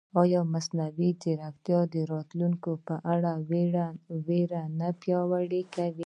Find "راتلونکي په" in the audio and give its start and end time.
2.11-2.95